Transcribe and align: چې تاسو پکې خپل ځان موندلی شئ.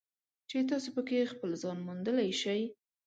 چې 0.49 0.57
تاسو 0.69 0.87
پکې 0.95 1.29
خپل 1.33 1.49
ځان 1.61 1.77
موندلی 1.85 2.31
شئ. 2.41 2.61